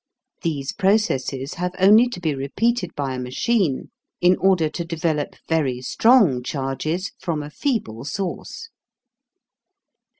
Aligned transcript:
These 0.41 0.73
processes 0.73 1.53
have 1.61 1.75
only 1.77 2.07
to 2.09 2.19
be 2.19 2.33
repeated 2.33 2.89
by 2.95 3.13
a 3.13 3.19
machine 3.19 3.91
in 4.19 4.35
order 4.37 4.67
to 4.67 4.83
develop 4.83 5.35
very 5.47 5.79
strong 5.81 6.41
charges 6.41 7.11
from 7.19 7.43
a 7.43 7.51
feeble 7.51 8.03
source. 8.03 8.69